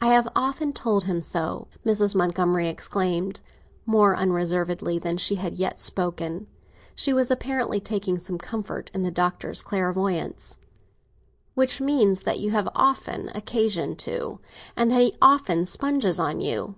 "I 0.00 0.06
have 0.06 0.28
often 0.34 0.72
told 0.72 1.04
him 1.04 1.20
so!" 1.20 1.68
Mrs. 1.84 2.14
Montgomery 2.14 2.70
exclaimed, 2.70 3.42
more 3.84 4.16
unreservedly 4.16 4.98
than 4.98 5.18
she 5.18 5.34
had 5.34 5.56
yet 5.56 5.78
spoken. 5.78 6.46
She 6.94 7.12
was 7.12 7.30
apparently 7.30 7.78
taking 7.78 8.18
some 8.18 8.38
comfort 8.38 8.90
in 8.94 9.02
the 9.02 9.10
Doctor's 9.10 9.60
clairvoyancy. 9.60 10.56
"Which 11.52 11.82
means 11.82 12.22
that 12.22 12.38
you 12.38 12.50
have 12.52 12.70
often 12.74 13.28
occasion 13.34 13.94
to, 13.96 14.40
and 14.74 14.90
that 14.90 15.02
he 15.02 15.14
often 15.20 15.66
sponges 15.66 16.18
on 16.18 16.40
you. 16.40 16.76